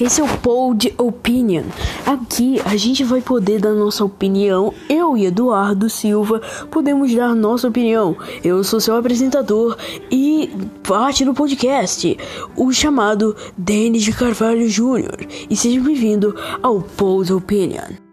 [0.00, 1.64] esse é o Pod Opinion.
[2.06, 4.72] Aqui a gente vai poder dar nossa opinião.
[4.88, 6.40] Eu e Eduardo Silva
[6.70, 8.16] podemos dar nossa opinião.
[8.42, 9.76] Eu sou seu apresentador
[10.10, 10.50] e
[10.86, 12.16] parte do podcast,
[12.56, 15.26] o chamado Denis de Carvalho Jr.
[15.50, 18.07] E seja bem-vindo ao Pod Opinion.